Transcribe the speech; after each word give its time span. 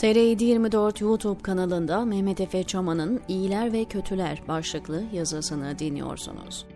TR724 0.00 1.04
YouTube 1.04 1.42
kanalında 1.42 2.04
Mehmet 2.04 2.40
Efe 2.40 2.64
Çaman'ın 2.64 3.20
İyiler 3.28 3.72
ve 3.72 3.84
Kötüler 3.84 4.42
başlıklı 4.48 5.04
yazısını 5.12 5.78
dinliyorsunuz. 5.78 6.66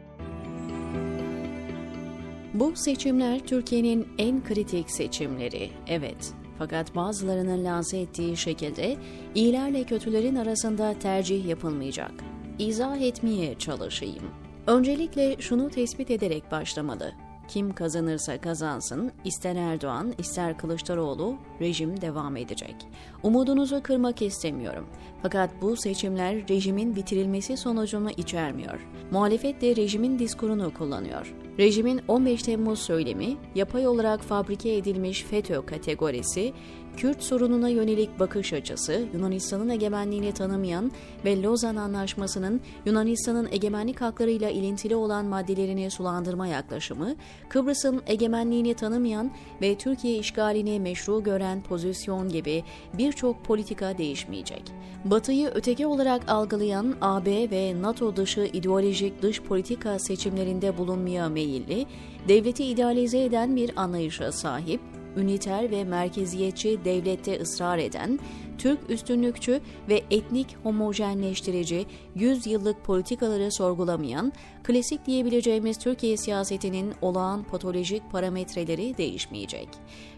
Bu 2.55 2.73
seçimler 2.77 3.39
Türkiye'nin 3.39 4.09
en 4.19 4.45
kritik 4.45 4.91
seçimleri. 4.91 5.71
Evet, 5.87 6.33
fakat 6.59 6.97
bazılarının 6.97 7.65
lanse 7.65 7.99
ettiği 7.99 8.37
şekilde 8.37 8.97
iyilerle 9.35 9.85
kötülerin 9.85 10.37
arasında 10.37 10.95
tercih 10.99 11.47
yapılmayacak. 11.47 12.13
İzah 12.59 12.97
etmeye 13.01 13.59
çalışayım. 13.59 14.25
Öncelikle 14.67 15.37
şunu 15.39 15.71
tespit 15.71 16.11
ederek 16.11 16.51
başlamalı. 16.51 17.24
Kim 17.49 17.73
kazanırsa 17.73 18.41
kazansın, 18.41 19.13
ister 19.25 19.57
Erdoğan, 19.57 20.15
ister 20.19 20.59
Kılıçdaroğlu 20.59 21.37
rejim 21.61 22.01
devam 22.01 22.37
edecek. 22.37 22.77
Umudunuzu 23.23 23.83
kırmak 23.83 24.23
istemiyorum. 24.23 24.87
Fakat 25.23 25.51
bu 25.63 25.77
seçimler 25.77 26.49
rejimin 26.49 26.97
bitirilmesi 26.97 27.57
sonucunu 27.57 28.11
içermiyor. 28.11 28.87
Muhalefet 29.11 29.61
de 29.61 29.77
rejimin 29.77 30.19
diskurunu 30.19 30.75
kullanıyor. 30.75 31.35
Rejimin 31.59 32.01
15 32.09 32.43
Temmuz 32.43 32.79
söylemi, 32.79 33.37
yapay 33.55 33.87
olarak 33.87 34.21
fabrike 34.21 34.77
edilmiş 34.77 35.23
FETÖ 35.23 35.67
kategorisi, 35.67 36.53
Kürt 36.97 37.23
sorununa 37.23 37.69
yönelik 37.69 38.21
bakış 38.21 38.53
açısı, 38.53 39.05
Yunanistan'ın 39.15 39.69
egemenliğini 39.69 40.33
tanımayan 40.33 40.93
ve 41.25 41.43
Lozan 41.43 41.77
Anlaşması'nın 41.77 42.61
Yunanistan'ın 42.87 43.49
egemenlik 43.53 44.01
haklarıyla 44.01 44.51
ilintili 44.51 44.97
olan 44.97 45.25
maddelerini 45.25 45.91
sulandırma 45.91 46.47
yaklaşımı, 46.47 47.15
Kıbrıs'ın 47.49 48.03
egemenliğini 48.07 48.75
tanımayan 48.75 49.31
ve 49.63 49.79
Türkiye 49.79 50.19
işgalini 50.19 50.81
meşru 50.81 51.23
gören 51.23 51.63
pozisyon 51.63 52.29
gibi 52.29 52.65
birçok 52.99 53.45
politika 53.45 53.99
değişmeyecek. 53.99 54.63
Batı'yı 55.05 55.51
öteki 55.55 55.87
olarak 55.87 56.29
algılayan 56.29 56.97
AB 57.01 57.51
ve 57.51 57.83
NATO 57.83 58.17
dışı 58.17 58.51
ideolojik 58.53 59.23
dış 59.23 59.43
politika 59.43 59.99
seçimlerinde 59.99 60.79
bulunmaya 60.79 61.29
meyilli, 61.29 61.87
devleti 62.29 62.65
idealize 62.65 63.25
eden 63.25 63.57
bir 63.57 63.71
anlayışa 63.77 64.33
sahip, 64.33 64.81
üniter 65.17 65.71
ve 65.71 65.85
merkeziyetçi 65.85 66.85
devlette 66.85 67.41
ısrar 67.41 67.79
eden, 67.79 68.19
Türk 68.59 68.91
üstünlükçü 68.91 69.61
ve 69.89 70.03
etnik 70.11 70.57
homojenleştirici 70.63 71.87
100 72.15 72.47
yıllık 72.47 72.85
politikaları 72.85 73.53
sorgulamayan, 73.53 74.33
klasik 74.63 75.07
diyebileceğimiz 75.07 75.79
Türkiye 75.79 76.17
siyasetinin 76.17 76.95
olağan 77.03 77.43
patolojik 77.43 78.11
parametreleri 78.13 78.97
değişmeyecek. 78.97 79.69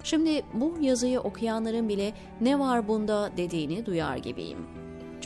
Şimdi 0.04 0.42
bu 0.54 0.74
yazıyı 0.80 1.20
okuyanların 1.20 1.88
bile 1.88 2.12
ne 2.40 2.58
var 2.58 2.88
bunda 2.88 3.30
dediğini 3.36 3.86
duyar 3.86 4.16
gibiyim 4.16 4.58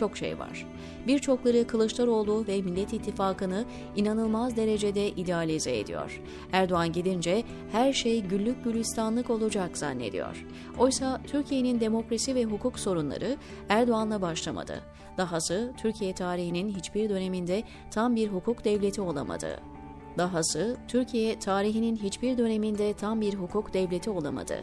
çok 0.00 0.16
şey 0.16 0.38
var. 0.38 0.66
Birçokları 1.06 1.66
Kılıçdaroğlu 1.66 2.44
ve 2.48 2.62
Millet 2.62 2.92
İttifakı'nı 2.92 3.64
inanılmaz 3.96 4.56
derecede 4.56 5.08
idealize 5.08 5.78
ediyor. 5.78 6.20
Erdoğan 6.52 6.92
gidince 6.92 7.42
her 7.72 7.92
şey 7.92 8.22
güllük 8.22 8.64
gülistanlık 8.64 9.30
olacak 9.30 9.78
zannediyor. 9.78 10.46
Oysa 10.78 11.20
Türkiye'nin 11.26 11.80
demokrasi 11.80 12.34
ve 12.34 12.44
hukuk 12.44 12.78
sorunları 12.78 13.36
Erdoğan'la 13.68 14.22
başlamadı. 14.22 14.80
Dahası 15.18 15.72
Türkiye 15.82 16.14
tarihinin 16.14 16.68
hiçbir 16.68 17.10
döneminde 17.10 17.62
tam 17.90 18.16
bir 18.16 18.28
hukuk 18.28 18.64
devleti 18.64 19.00
olamadı. 19.00 19.60
Dahası 20.18 20.76
Türkiye 20.88 21.38
tarihinin 21.38 21.96
hiçbir 21.96 22.38
döneminde 22.38 22.92
tam 22.92 23.20
bir 23.20 23.34
hukuk 23.34 23.74
devleti 23.74 24.10
olamadı. 24.10 24.54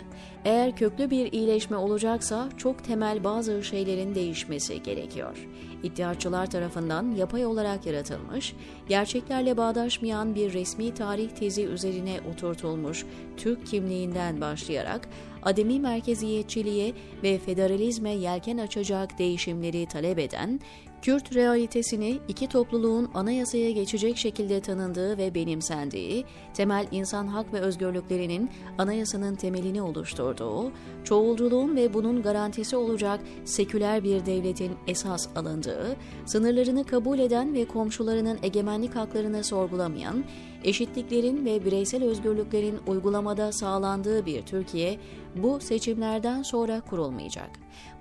Eğer 0.45 0.76
köklü 0.76 1.09
bir 1.09 1.31
iyileşme 1.31 1.78
olacaksa 1.78 2.50
çok 2.58 2.84
temel 2.84 3.23
bazı 3.23 3.64
şeylerin 3.64 4.16
değişmesi 4.16 4.84
gerekiyor. 4.84 5.48
İddiaçılar 5.84 6.50
tarafından 6.50 7.12
yapay 7.12 7.46
olarak 7.46 7.85
yaratılmış, 7.85 8.56
gerçeklerle 8.90 9.58
bağdaşmayan 9.58 10.35
bir 10.35 10.53
resmi 10.53 10.94
tarih 10.94 11.30
tezi 11.30 11.66
üzerine 11.66 12.19
oturtulmuş 12.31 13.06
Türk 13.38 13.68
kimliğinden 13.68 14.41
başlayarak 14.41 15.09
ademi 15.44 15.79
merkeziyetçiliğe 15.79 16.94
ve 17.24 17.38
federalizme 17.38 18.12
yelken 18.12 18.58
açacak 18.58 19.19
değişimleri 19.19 19.85
talep 19.85 20.19
eden, 20.19 20.59
Kürt 21.02 21.35
realitesini 21.35 22.19
iki 22.28 22.47
topluluğun 22.47 23.09
anayasaya 23.13 23.72
geçecek 23.72 24.18
şekilde 24.18 24.62
tanındığı 24.62 25.18
ve 25.18 25.35
benimsendiği, 25.35 26.25
temel 26.53 26.88
insan 26.91 27.28
hak 27.28 27.53
ve 27.53 27.59
özgürlüklerinin 27.59 28.50
anayasanın 28.78 29.35
temelini 29.35 29.81
oluşturduğu, 29.81 30.72
çoğulculuğun 31.03 31.75
ve 31.75 31.94
bunun 31.94 32.22
garantisi 32.22 32.75
olacak 32.78 33.19
seküler 33.46 34.03
bir 34.03 34.25
devletin 34.25 34.72
esas 34.88 35.28
alındığı, 35.35 35.96
sınırlarını 36.25 36.84
kabul 36.84 37.19
eden 37.19 37.53
ve 37.53 37.66
komşularının 37.66 38.40
egemenlik 38.44 38.96
haklarını 38.96 39.44
sorgulamayan, 39.44 40.24
eşitliklerin 40.67 41.45
ve 41.45 41.66
bireysel 41.66 42.03
özgürlüklerin 42.03 42.79
uygulamada 42.88 43.51
sağlandığı 43.51 44.25
bir 44.25 44.41
Türkiye 44.41 45.00
bu 45.35 45.59
seçimlerden 45.59 46.44
sonra 46.44 46.81
kurulmayacak. 46.81 47.50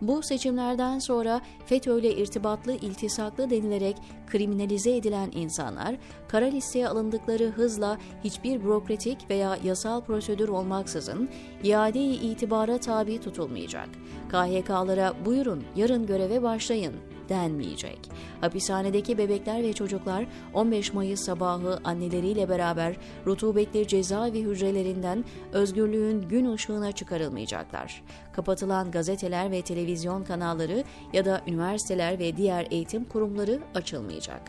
Bu 0.01 0.23
seçimlerden 0.23 0.99
sonra 0.99 1.41
FETÖ 1.67 2.01
ile 2.01 2.17
irtibatlı 2.17 2.73
iltisaklı 2.73 3.51
denilerek 3.51 3.97
kriminalize 4.27 4.97
edilen 4.97 5.31
insanlar 5.35 5.97
kara 6.29 6.47
listeye 6.47 6.89
alındıkları 6.89 7.45
hızla 7.45 7.99
hiçbir 8.25 8.65
bürokratik 8.65 9.31
veya 9.31 9.59
yasal 9.65 10.01
prosedür 10.01 10.49
olmaksızın 10.49 11.29
iade-i 11.65 12.15
itibara 12.15 12.79
tabi 12.79 13.21
tutulmayacak. 13.21 13.89
KHK'lara 14.29 15.15
buyurun 15.25 15.65
yarın 15.77 16.07
göreve 16.07 16.43
başlayın 16.43 16.95
denmeyecek. 17.29 17.99
Hapishanedeki 18.41 19.19
bebekler 19.19 19.63
ve 19.63 19.73
çocuklar 19.73 20.27
15 20.55 20.93
Mayıs 20.93 21.21
sabahı 21.21 21.79
anneleriyle 21.85 22.49
beraber 22.49 22.97
rutubetli 23.27 23.89
cezaevi 23.89 24.43
hücrelerinden 24.43 25.25
özgürlüğün 25.53 26.29
gün 26.29 26.53
ışığına 26.53 26.93
çıkarılmayacaklar. 26.93 28.03
Kapatılan 28.33 28.91
gazeteler 28.91 29.51
ve 29.51 29.63
televizyon 29.63 30.25
kanalları 30.25 30.85
ya 31.13 31.25
da 31.25 31.43
üniversiteler 31.47 32.19
ve 32.19 32.37
diğer 32.37 32.67
eğitim 32.71 33.05
kurumları 33.05 33.61
açılmayacak. 33.75 34.43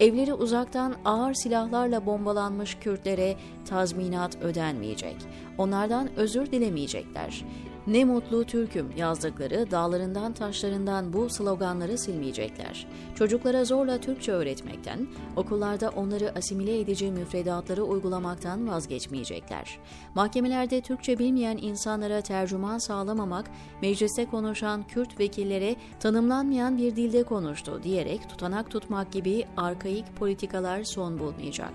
Evleri 0.00 0.34
uzaktan 0.34 0.94
ağır 1.04 1.34
silahlarla 1.34 2.06
bombalanmış 2.06 2.74
Kürtlere 2.74 3.36
tazminat 3.64 4.36
ödenmeyecek. 4.42 5.16
Onlardan 5.58 6.08
özür 6.16 6.46
dilemeyecekler. 6.46 7.44
Ne 7.86 8.04
mutlu 8.04 8.44
Türk'üm 8.44 8.92
yazdıkları 8.96 9.70
dağlarından 9.70 10.32
taşlarından 10.32 11.12
bu 11.12 11.30
sloganları 11.30 11.98
silmeyecekler. 11.98 12.86
Çocuklara 13.14 13.64
zorla 13.64 13.98
Türkçe 13.98 14.32
öğretmekten, 14.32 15.06
okullarda 15.36 15.90
onları 15.90 16.36
asimile 16.36 16.80
edici 16.80 17.10
müfredatları 17.10 17.84
uygulamaktan 17.84 18.68
vazgeçmeyecekler. 18.68 19.78
Mahkemelerde 20.14 20.80
Türkçe 20.80 21.18
bilmeyen 21.18 21.58
insanlara 21.62 22.20
tercüman 22.20 22.78
sağlamamak, 22.78 23.50
mecliste 23.82 24.26
konuşan 24.26 24.82
Kürt 24.82 25.20
vekillere 25.20 25.76
tanımlanmayan 26.00 26.78
bir 26.78 26.96
dilde 26.96 27.22
konuştu 27.22 27.80
diyerek 27.82 28.28
tutanak 28.28 28.70
tutmak 28.70 29.12
gibi 29.12 29.44
arkaik 29.56 30.16
politikalar 30.16 30.84
son 30.84 31.18
bulmayacak. 31.18 31.72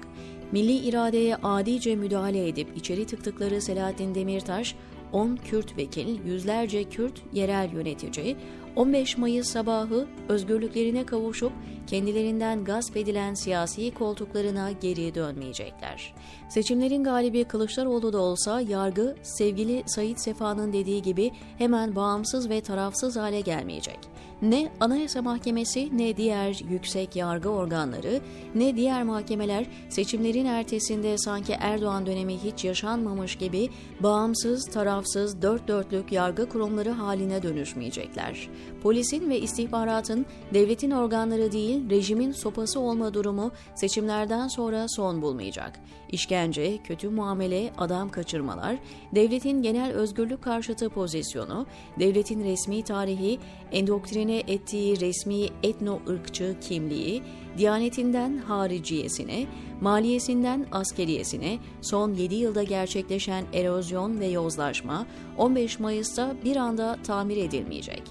Milli 0.51 0.77
iradeye 0.77 1.35
adice 1.35 1.95
müdahale 1.95 2.47
edip 2.47 2.77
içeri 2.77 3.05
tıktıkları 3.05 3.61
Selahattin 3.61 4.15
Demirtaş, 4.15 4.75
10 5.11 5.35
Kürt 5.35 5.77
vekil, 5.77 6.25
yüzlerce 6.25 6.83
Kürt 6.83 7.21
yerel 7.33 7.73
yönetici 7.73 8.35
15 8.75 9.17
Mayıs 9.17 9.47
sabahı 9.47 10.07
özgürlüklerine 10.29 11.05
kavuşup 11.05 11.51
kendilerinden 11.87 12.63
gasp 12.63 12.97
edilen 12.97 13.33
siyasi 13.33 13.93
koltuklarına 13.93 14.71
geri 14.71 15.15
dönmeyecekler. 15.15 16.13
Seçimlerin 16.49 17.03
galibi 17.03 17.43
Kılıçdaroğlu 17.43 18.13
da 18.13 18.17
olsa 18.17 18.61
yargı 18.61 19.15
sevgili 19.23 19.83
Sayit 19.85 20.21
Sefa'nın 20.21 20.73
dediği 20.73 21.01
gibi 21.01 21.31
hemen 21.57 21.95
bağımsız 21.95 22.49
ve 22.49 22.61
tarafsız 22.61 23.15
hale 23.15 23.41
gelmeyecek. 23.41 23.99
Ne 24.41 24.71
Anayasa 24.79 25.21
Mahkemesi 25.21 25.97
ne 25.97 26.17
diğer 26.17 26.59
yüksek 26.69 27.15
yargı 27.15 27.49
organları 27.49 28.21
ne 28.55 28.75
diğer 28.75 29.03
mahkemeler 29.03 29.65
seçimlerin 29.89 30.45
ertesinde 30.45 31.17
sanki 31.17 31.53
Erdoğan 31.59 32.05
dönemi 32.05 32.37
hiç 32.37 32.65
yaşanmamış 32.65 33.35
gibi 33.35 33.69
bağımsız, 33.99 34.65
tarafsız, 34.65 35.41
dört 35.41 35.67
dörtlük 35.67 36.11
yargı 36.11 36.49
kurumları 36.49 36.89
haline 36.89 37.43
dönüşmeyecekler. 37.43 38.49
Polisin 38.83 39.29
ve 39.29 39.39
istihbaratın 39.39 40.25
devletin 40.53 40.91
organları 40.91 41.51
değil 41.51 41.76
rejimin 41.89 42.31
sopası 42.31 42.79
olma 42.79 43.13
durumu 43.13 43.51
seçimlerden 43.75 44.47
sonra 44.47 44.87
son 44.87 45.21
bulmayacak. 45.21 45.79
İşkence, 46.09 46.77
kötü 46.83 47.09
muamele, 47.09 47.71
adam 47.77 48.09
kaçırmalar, 48.09 48.77
devletin 49.15 49.61
genel 49.61 49.91
özgürlük 49.91 50.41
karşıtı 50.41 50.89
pozisyonu, 50.89 51.65
devletin 51.99 52.43
resmi 52.43 52.83
tarihi, 52.83 53.39
endoktrine 53.71 54.37
ettiği 54.37 54.99
resmi 54.99 55.45
etno-ırkçı 55.63 56.55
kimliği, 56.61 57.23
diyanetinden 57.57 58.37
hariciyesine, 58.37 59.47
maliyesinden 59.81 60.65
askeriyesine, 60.71 61.57
son 61.81 62.13
7 62.13 62.35
yılda 62.35 62.63
gerçekleşen 62.63 63.45
erozyon 63.53 64.19
ve 64.19 64.27
yozlaşma 64.27 65.05
15 65.37 65.79
Mayıs'ta 65.79 66.35
bir 66.45 66.55
anda 66.55 66.97
tamir 67.03 67.37
edilmeyecek. 67.37 68.03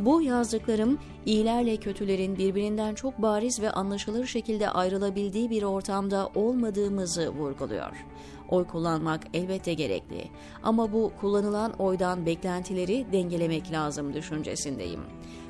Bu 0.00 0.22
yazdıklarım 0.22 0.98
iyilerle 1.26 1.76
kötülerin 1.76 2.38
birbirinden 2.38 2.94
çok 2.94 3.22
bariz 3.22 3.62
ve 3.62 3.70
anlaşılır 3.70 4.26
şekilde 4.26 4.70
ayrılabildiği 4.70 5.50
bir 5.50 5.62
ortamda 5.62 6.30
olmadığımızı 6.34 7.30
vurguluyor. 7.30 8.04
Oy 8.48 8.66
kullanmak 8.66 9.26
elbette 9.34 9.74
gerekli 9.74 10.24
ama 10.62 10.92
bu 10.92 11.12
kullanılan 11.20 11.72
oydan 11.72 12.26
beklentileri 12.26 13.06
dengelemek 13.12 13.72
lazım 13.72 14.14
düşüncesindeyim. 14.14 15.00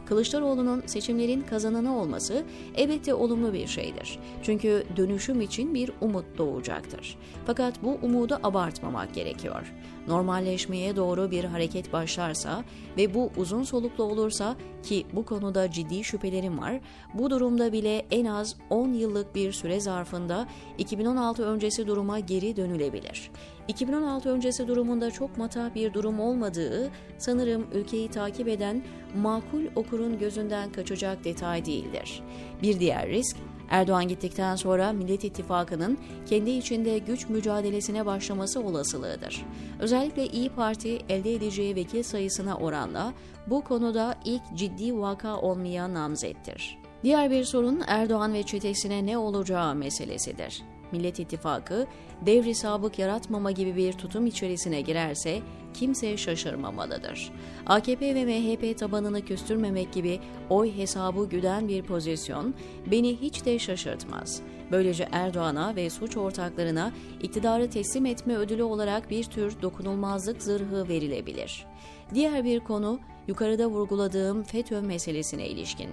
Kılıçdaroğlu'nun 0.07 0.83
seçimlerin 0.87 1.41
kazananı 1.41 1.99
olması 1.99 2.45
elbette 2.75 3.15
olumlu 3.15 3.53
bir 3.53 3.67
şeydir. 3.67 4.19
Çünkü 4.43 4.85
dönüşüm 4.97 5.41
için 5.41 5.75
bir 5.75 5.91
umut 6.01 6.39
doğacaktır. 6.39 7.19
Fakat 7.47 7.83
bu 7.83 7.99
umudu 8.03 8.39
abartmamak 8.43 9.15
gerekiyor. 9.15 9.73
Normalleşmeye 10.11 10.97
doğru 10.97 11.31
bir 11.31 11.45
hareket 11.45 11.93
başlarsa 11.93 12.65
ve 12.97 13.15
bu 13.15 13.31
uzun 13.37 13.63
soluklu 13.63 14.05
olursa 14.05 14.57
ki 14.83 15.07
bu 15.13 15.25
konuda 15.25 15.71
ciddi 15.71 16.05
şüphelerim 16.05 16.59
var, 16.59 16.81
bu 17.15 17.31
durumda 17.31 17.73
bile 17.73 18.07
en 18.11 18.25
az 18.25 18.57
10 18.71 18.93
yıllık 18.93 19.35
bir 19.35 19.53
süre 19.53 19.81
zarfında 19.81 20.49
2016 20.79 21.45
öncesi 21.45 21.87
duruma 21.87 22.19
geri 22.19 22.57
dönülebilir. 22.57 23.31
2016 23.69 24.31
öncesi 24.31 24.69
durumunda 24.69 25.11
çok 25.11 25.39
matah 25.39 25.75
bir 25.75 25.95
durum 25.95 26.21
olmadığı 26.21 26.91
sanırım 27.19 27.67
ülkeyi 27.73 28.09
takip 28.09 28.49
eden 28.49 28.83
makul 29.17 29.63
okurun 29.75 30.19
gözünden 30.19 30.73
kaçacak 30.73 31.25
detay 31.25 31.65
değildir. 31.65 32.23
Bir 32.63 32.81
diğer 32.81 33.09
risk 33.09 33.37
Erdoğan 33.71 34.09
gittikten 34.09 34.57
sonra 34.57 34.93
Millet 34.93 35.25
İttifakı'nın 35.25 35.99
kendi 36.27 36.51
içinde 36.51 36.99
güç 36.99 37.29
mücadelesine 37.29 38.07
başlaması 38.07 38.61
olasılığıdır. 38.63 39.45
Özellikle 39.81 40.27
İyi 40.27 40.49
Parti 40.49 40.99
elde 41.09 41.35
edeceği 41.35 41.77
vekil 41.77 42.03
sayısına 42.03 42.57
oranla 42.57 43.13
bu 43.47 43.65
konuda 43.65 44.15
ilk 44.25 44.43
ciddi 44.55 44.99
vaka 44.99 45.37
olmayan 45.37 45.95
namzettir. 45.95 46.80
Diğer 47.03 47.31
bir 47.31 47.45
sorun 47.45 47.83
Erdoğan 47.87 48.35
ve 48.35 48.43
çetesine 48.43 49.07
ne 49.07 49.19
olacağı 49.19 49.75
meselesidir. 49.75 50.63
Millet 50.93 51.19
İttifakı 51.19 51.87
devri 52.27 52.55
sabık 52.55 52.99
yaratmama 52.99 53.51
gibi 53.51 53.77
bir 53.77 53.93
tutum 53.93 54.27
içerisine 54.27 54.81
girerse 54.81 55.41
kimse 55.75 56.17
şaşırmamalıdır. 56.17 57.33
AKP 57.67 58.15
ve 58.15 58.25
MHP 58.25 58.79
tabanını 58.79 59.25
küstürmemek 59.25 59.93
gibi 59.93 60.21
oy 60.51 60.77
hesabı 60.77 61.29
güden 61.29 61.69
bir 61.69 61.83
pozisyon 61.83 62.55
beni 62.91 63.17
hiç 63.17 63.45
de 63.45 63.59
şaşırtmaz. 63.59 64.43
Böylece 64.71 65.09
Erdoğan'a 65.13 65.77
ve 65.77 65.91
suç 65.91 66.17
ortaklarına 66.17 66.93
iktidarı 67.23 67.71
teslim 67.71 68.07
etme 68.07 68.37
ödülü 68.37 68.63
olarak 68.63 69.11
bir 69.11 69.25
tür 69.25 69.63
dokunulmazlık 69.63 70.43
zırhı 70.43 70.89
verilebilir. 70.89 71.67
Diğer 72.15 72.45
bir 72.45 72.61
konu 72.61 73.01
yukarıda 73.31 73.67
vurguladığım 73.67 74.43
FETÖ 74.43 74.81
meselesine 74.81 75.49
ilişkin. 75.49 75.91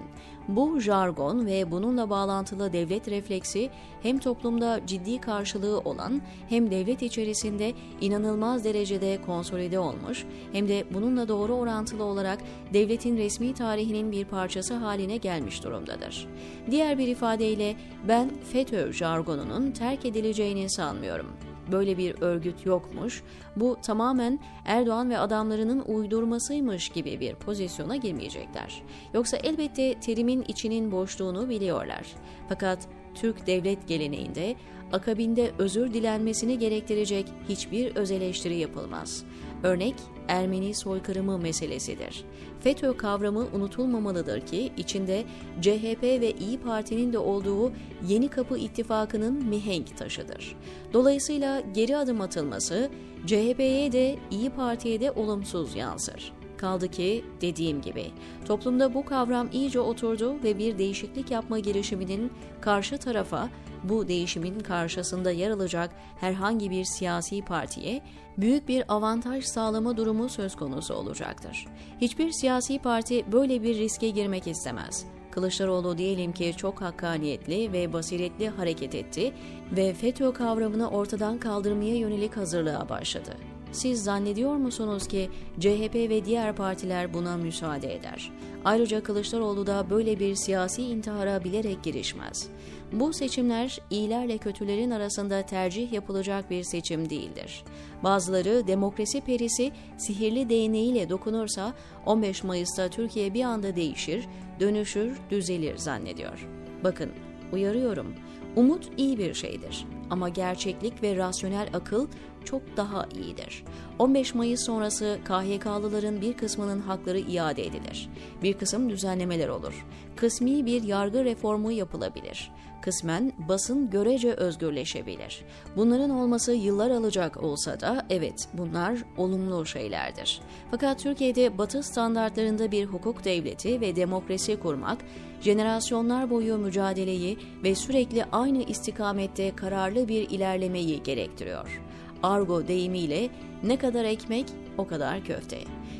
Bu 0.47 0.79
jargon 0.79 1.45
ve 1.45 1.71
bununla 1.71 2.09
bağlantılı 2.09 2.73
devlet 2.73 3.07
refleksi 3.07 3.69
hem 4.03 4.19
toplumda 4.19 4.81
ciddi 4.87 5.21
karşılığı 5.21 5.79
olan 5.79 6.21
hem 6.49 6.71
devlet 6.71 7.01
içerisinde 7.01 7.73
inanılmaz 8.01 8.63
derecede 8.63 9.19
konsolide 9.25 9.79
olmuş 9.79 10.25
hem 10.51 10.67
de 10.67 10.85
bununla 10.93 11.27
doğru 11.27 11.53
orantılı 11.53 12.03
olarak 12.03 12.39
devletin 12.73 13.17
resmi 13.17 13.53
tarihinin 13.53 14.11
bir 14.11 14.25
parçası 14.25 14.73
haline 14.73 15.17
gelmiş 15.17 15.63
durumdadır. 15.63 16.27
Diğer 16.71 16.97
bir 16.97 17.07
ifadeyle 17.07 17.75
ben 18.07 18.31
FETÖ 18.53 18.93
jargonunun 18.93 19.71
terk 19.71 20.05
edileceğini 20.05 20.69
sanmıyorum 20.69 21.27
böyle 21.71 21.97
bir 21.97 22.21
örgüt 22.21 22.65
yokmuş, 22.65 23.23
bu 23.55 23.77
tamamen 23.81 24.39
Erdoğan 24.65 25.09
ve 25.09 25.19
adamlarının 25.19 25.79
uydurmasıymış 25.79 26.89
gibi 26.89 27.19
bir 27.19 27.35
pozisyona 27.35 27.95
girmeyecekler. 27.95 28.83
Yoksa 29.13 29.37
elbette 29.37 29.99
terimin 29.99 30.45
içinin 30.47 30.91
boşluğunu 30.91 31.49
biliyorlar. 31.49 32.05
Fakat 32.49 32.87
Türk 33.15 33.47
devlet 33.47 33.87
geleneğinde 33.87 34.55
akabinde 34.91 35.51
özür 35.57 35.93
dilenmesini 35.93 36.59
gerektirecek 36.59 37.27
hiçbir 37.49 37.95
öz 37.95 38.11
eleştiri 38.11 38.55
yapılmaz. 38.55 39.23
Örnek 39.63 39.95
Ermeni 40.27 40.73
soykırımı 40.73 41.37
meselesidir. 41.37 42.23
FETÖ 42.59 42.97
kavramı 42.97 43.47
unutulmamalıdır 43.53 44.41
ki 44.41 44.71
içinde 44.77 45.23
CHP 45.61 46.03
ve 46.03 46.31
İyi 46.31 46.59
Parti'nin 46.59 47.13
de 47.13 47.17
olduğu 47.17 47.71
Yeni 48.07 48.27
Kapı 48.27 48.57
İttifakı'nın 48.57 49.45
mihenk 49.45 49.97
taşıdır. 49.97 50.55
Dolayısıyla 50.93 51.59
geri 51.59 51.97
adım 51.97 52.21
atılması 52.21 52.89
CHP'ye 53.25 53.91
de 53.91 54.19
İyi 54.31 54.49
Parti'ye 54.49 55.01
de 55.01 55.11
olumsuz 55.11 55.75
yansır. 55.75 56.33
Kaldı 56.57 56.87
ki 56.87 57.25
dediğim 57.41 57.81
gibi 57.81 58.05
toplumda 58.45 58.93
bu 58.93 59.05
kavram 59.05 59.49
iyice 59.53 59.79
oturdu 59.79 60.35
ve 60.43 60.57
bir 60.57 60.77
değişiklik 60.77 61.31
yapma 61.31 61.59
girişiminin 61.59 62.31
karşı 62.61 62.97
tarafa 62.97 63.49
bu 63.83 64.07
değişimin 64.07 64.59
karşısında 64.59 65.31
yer 65.31 65.51
alacak 65.51 65.89
herhangi 66.19 66.69
bir 66.69 66.83
siyasi 66.83 67.41
partiye 67.41 68.01
büyük 68.37 68.67
bir 68.67 68.83
avantaj 68.93 69.45
sağlama 69.45 69.97
durumu 69.97 70.29
söz 70.29 70.55
konusu 70.55 70.93
olacaktır. 70.93 71.67
Hiçbir 72.01 72.31
siyasi 72.31 72.79
parti 72.79 73.31
böyle 73.31 73.63
bir 73.63 73.77
riske 73.77 74.09
girmek 74.09 74.47
istemez. 74.47 75.05
Kılıçdaroğlu 75.31 75.97
diyelim 75.97 76.31
ki 76.31 76.53
çok 76.57 76.81
hakkaniyetli 76.81 77.73
ve 77.73 77.93
basiretli 77.93 78.49
hareket 78.49 78.95
etti 78.95 79.33
ve 79.71 79.93
FETÖ 79.93 80.33
kavramını 80.33 80.89
ortadan 80.89 81.37
kaldırmaya 81.37 81.95
yönelik 81.95 82.37
hazırlığa 82.37 82.89
başladı. 82.89 83.56
Siz 83.71 84.03
zannediyor 84.03 84.55
musunuz 84.55 85.07
ki 85.07 85.29
CHP 85.59 85.95
ve 85.95 86.25
diğer 86.25 86.55
partiler 86.55 87.13
buna 87.13 87.37
müsaade 87.37 87.95
eder? 87.95 88.31
Ayrıca 88.65 89.03
Kılıçdaroğlu 89.03 89.67
da 89.67 89.89
böyle 89.89 90.19
bir 90.19 90.35
siyasi 90.35 90.83
intihara 90.83 91.43
bilerek 91.43 91.83
girişmez. 91.83 92.49
Bu 92.91 93.13
seçimler 93.13 93.79
iyilerle 93.89 94.37
kötülerin 94.37 94.91
arasında 94.91 95.41
tercih 95.41 95.93
yapılacak 95.93 96.49
bir 96.51 96.63
seçim 96.63 97.09
değildir. 97.09 97.63
Bazıları 98.03 98.67
demokrasi 98.67 99.21
perisi 99.21 99.71
sihirli 99.97 100.49
değneğiyle 100.49 101.09
dokunursa 101.09 101.73
15 102.05 102.43
Mayıs'ta 102.43 102.89
Türkiye 102.89 103.33
bir 103.33 103.43
anda 103.43 103.75
değişir, 103.75 104.25
dönüşür, 104.59 105.17
düzelir 105.31 105.77
zannediyor. 105.77 106.47
Bakın, 106.83 107.11
uyarıyorum. 107.53 108.13
Umut 108.55 108.89
iyi 108.97 109.17
bir 109.17 109.33
şeydir 109.33 109.85
ama 110.09 110.29
gerçeklik 110.29 111.03
ve 111.03 111.15
rasyonel 111.15 111.69
akıl 111.73 112.07
çok 112.45 112.77
daha 112.77 113.05
iyidir. 113.05 113.63
15 113.99 114.35
Mayıs 114.35 114.65
sonrası 114.65 115.19
KHK'lıların 115.25 116.21
bir 116.21 116.33
kısmının 116.33 116.79
hakları 116.79 117.19
iade 117.19 117.65
edilir. 117.65 118.09
Bir 118.43 118.53
kısım 118.53 118.89
düzenlemeler 118.89 119.47
olur. 119.47 119.85
Kısmi 120.15 120.65
bir 120.65 120.83
yargı 120.83 121.25
reformu 121.25 121.71
yapılabilir. 121.71 122.51
Kısmen 122.87 123.33
basın 123.49 123.89
görece 123.89 124.33
özgürleşebilir. 124.33 125.45
Bunların 125.75 126.09
olması 126.09 126.53
yıllar 126.53 126.91
alacak 126.91 127.43
olsa 127.43 127.79
da 127.79 128.05
evet 128.09 128.47
bunlar 128.53 128.97
olumlu 129.17 129.65
şeylerdir. 129.65 130.41
Fakat 130.71 130.99
Türkiye'de 130.99 131.57
batı 131.57 131.83
standartlarında 131.83 132.71
bir 132.71 132.85
hukuk 132.85 133.23
devleti 133.23 133.81
ve 133.81 133.95
demokrasi 133.95 134.59
kurmak, 134.59 134.97
jenerasyonlar 135.41 136.29
boyu 136.29 136.57
mücadeleyi 136.57 137.37
ve 137.63 137.75
sürekli 137.75 138.25
aynı 138.31 138.63
istikamette 138.63 139.55
kararlı 139.55 140.07
bir 140.07 140.29
ilerlemeyi 140.29 141.03
gerektiriyor 141.03 141.81
argo 142.23 142.67
deyimiyle 142.67 143.29
ne 143.63 143.77
kadar 143.77 144.05
ekmek 144.05 144.45
o 144.77 144.87
kadar 144.87 145.23
köfte. 145.23 145.57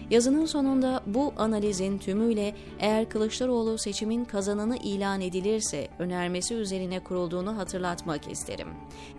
Yazının 0.10 0.46
sonunda 0.46 1.04
bu 1.06 1.34
analizin 1.38 1.98
tümüyle 1.98 2.56
eğer 2.80 3.10
Kılıçdaroğlu 3.10 3.78
seçimin 3.78 4.26
kazananı 4.26 4.78
ilan 4.78 5.22
edilirse 5.22 5.88
önermesi 6.00 6.54
üzerine 6.54 7.00
kurulduğunu 7.00 7.58
hatırlatmak 7.58 8.32
isterim. 8.32 8.68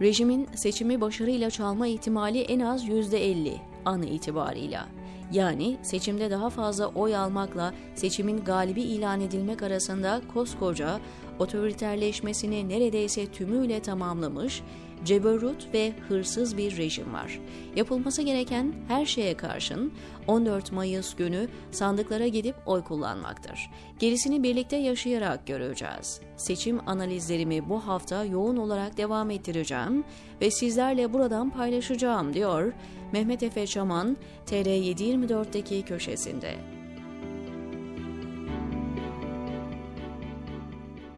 Rejimin 0.01 0.49
seçimi 0.55 1.01
başarıyla 1.01 1.51
çalma 1.51 1.87
ihtimali 1.87 2.41
en 2.41 2.61
az 2.61 2.85
%50 2.85 3.53
an 3.85 4.03
itibarıyla. 4.03 4.89
Yani 5.33 5.77
seçimde 5.83 6.31
daha 6.31 6.51
fazla 6.51 6.87
oy 6.87 7.17
almakla 7.17 7.75
seçimin 7.95 8.45
galibi 8.45 8.83
ilan 8.83 9.21
edilmek 9.21 9.63
arasında 9.63 10.21
koskoca 10.35 11.01
otoriterleşmesini 11.39 12.69
neredeyse 12.69 13.27
tümüyle 13.27 13.81
tamamlamış, 13.81 14.63
ceberut 15.05 15.75
ve 15.75 15.93
hırsız 16.09 16.57
bir 16.57 16.77
rejim 16.77 17.13
var. 17.13 17.41
Yapılması 17.77 18.23
gereken 18.23 18.75
her 18.89 19.07
şeye 19.07 19.37
karşın 19.37 19.93
14 20.27 20.73
Mayıs 20.73 21.15
günü 21.15 21.49
sandıklara 21.71 22.27
gidip 22.27 22.55
oy 22.67 22.85
kullanmaktır. 22.85 23.71
Gerisini 23.99 24.43
birlikte 24.43 24.77
yaşayarak 24.77 25.47
göreceğiz. 25.47 26.21
Seçim 26.37 26.89
analizlerimi 26.89 27.69
bu 27.69 27.87
hafta 27.87 28.25
yoğun 28.25 28.57
olarak 28.57 28.97
devam 28.97 29.31
ettireceğim 29.31 30.05
ve 30.41 30.51
sizlerle 30.51 31.13
buradan 31.13 31.51
paylaşacağım 31.51 32.35
diyor 32.35 32.73
Mehmet 33.13 33.43
Efe 33.43 33.67
Çaman 33.67 34.17
TR724'deki 34.47 35.83
köşesinde. 35.83 36.78